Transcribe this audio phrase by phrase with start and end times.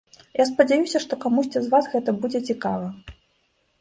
[0.41, 2.87] Я спадзяюся, што камусьці з вас гэта будзе цікава.